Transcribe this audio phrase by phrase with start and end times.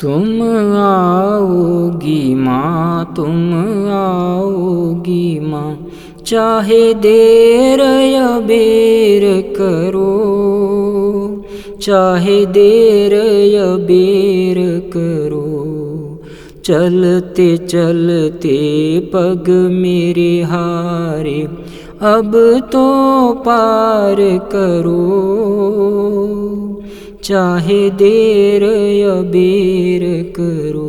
[0.00, 0.42] तुम
[0.76, 3.54] आओगी माँ, तुम
[3.90, 5.86] आओगी माँ।
[6.26, 10.12] चाहे देर या बेर करो,
[11.82, 13.14] चाहे देर
[13.44, 14.58] या बेर
[14.96, 15.44] करो।
[16.64, 18.58] चलते चलते
[19.14, 21.40] पग मेरे हारे,
[22.02, 22.32] अब
[22.72, 22.86] तो
[23.32, 24.16] पार
[24.52, 25.02] करो।
[27.26, 28.62] चाहे देर
[28.92, 30.86] या बेर करो।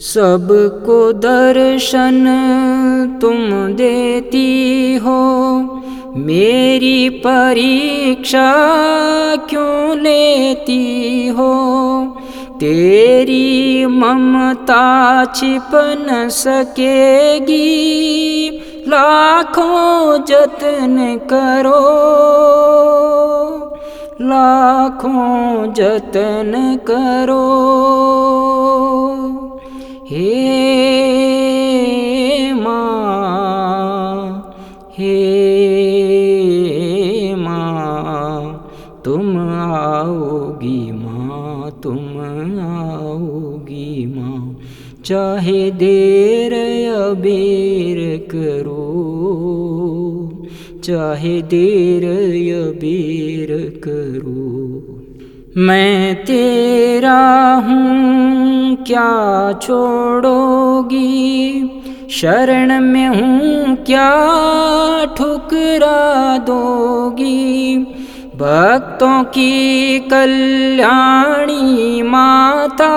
[0.00, 2.26] सबको दर्शन
[3.20, 3.36] तुम
[3.76, 5.60] देती हो।
[6.16, 8.52] मेरी परीक्षा
[9.36, 11.54] क्यों लेती हो?
[12.60, 17.60] तेरी ममता छिप न सकेगी।
[18.88, 21.90] लाखों जतन करो।
[24.20, 26.52] लाखों जतन
[26.90, 27.46] करो।
[30.10, 30.34] हे
[32.54, 32.94] माँ
[34.98, 35.16] हे
[37.34, 38.70] माँ,
[39.04, 42.02] तुम आओगी माँ, तुम
[42.60, 44.56] आओगी माँ।
[45.04, 47.04] चाहे देर या
[48.30, 48.79] करो
[50.90, 54.96] चाहे देर या करो।
[55.56, 61.62] मैं तेरा हूँ, क्या छोड़ोगी?
[62.10, 67.76] शरण में हूँ, क्या ठुकरा दोगी?
[68.36, 72.92] भक्तों की कल्याणी माता,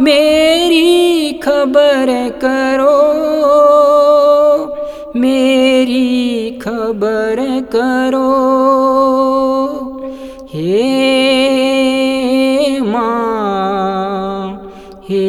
[0.00, 3.09] मेरी खबर करो।
[6.58, 7.36] खबर
[7.76, 8.30] करो।
[10.54, 10.80] हे
[12.80, 13.30] माँ
[15.10, 15.28] हे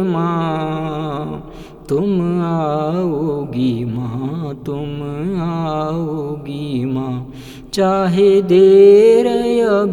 [0.00, 1.52] माँ,
[1.88, 5.02] तुम आओगी माँ, तुम
[5.40, 7.32] आओगी माँ।
[7.74, 9.84] चाहे देर या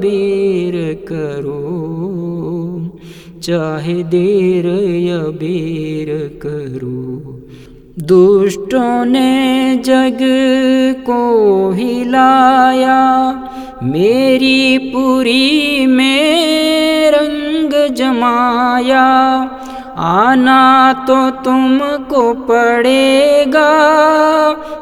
[1.07, 1.61] करो,
[3.44, 4.67] चाहे देर
[4.97, 5.22] या
[6.45, 7.01] करो।
[7.99, 10.17] दुष्टों ने जग
[11.05, 13.31] को हिलाया
[13.83, 19.05] मेरी पुरी में रंग जमाया।
[19.97, 23.69] आना तो तुमको पड़ेगा,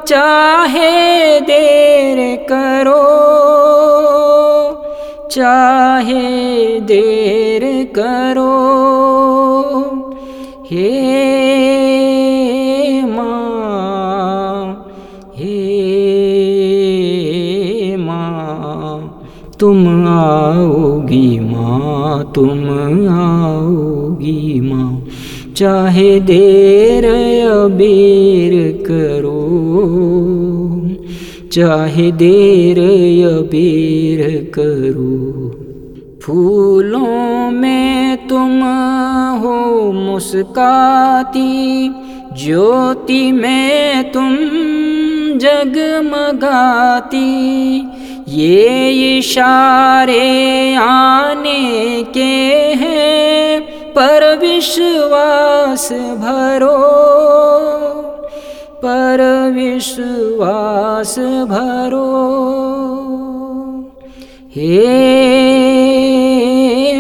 [0.07, 3.21] चाहे देर करो।
[5.27, 8.71] चाहे देर करो।
[10.71, 11.81] हे
[19.61, 22.69] तुम आओगी माँ, तुम
[23.09, 25.05] आओगी माँ।
[25.57, 27.05] चाहे देर
[27.45, 29.41] या बेर करो,
[31.51, 32.79] चाहे देर
[33.19, 35.50] या बेर करो।
[36.23, 38.63] फूलों में तुम
[39.41, 41.89] हो मुस्काती,
[42.45, 44.35] ज्योति में तुम
[45.38, 47.21] जगमगाती।
[48.31, 53.62] ये इशारे आने के हैं,
[53.92, 56.78] पर विश्वास भरो।
[58.84, 62.08] पर विश्वास भरो।
[64.56, 64.84] हे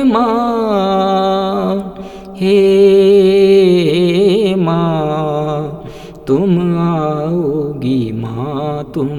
[0.03, 1.95] माँ
[2.37, 5.83] हे माँ
[6.31, 9.09] तुम आओगी माँ, तुम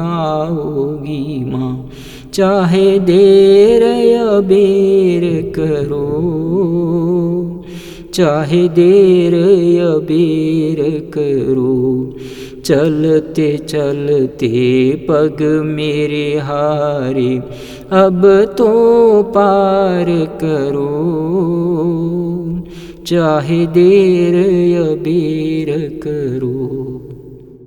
[0.00, 1.90] आओगी माँ।
[2.34, 6.04] चाहे देर या बेर करो,
[8.14, 9.34] चाहे देर
[9.68, 12.14] या बेर करो,
[12.64, 14.50] चलते चलते
[15.10, 17.36] पग मेरे हारे,
[17.92, 18.22] अब
[18.58, 20.06] तो पार
[20.44, 20.90] करो।
[23.10, 24.34] चाहे देर
[24.68, 26.79] या बेर करो।